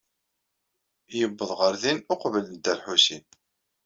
Yuweḍ 1.17 1.49
ɣer 1.59 1.73
din 1.81 1.99
uqbel 2.13 2.45
Dda 2.51 2.73
Lḥusin. 2.79 3.23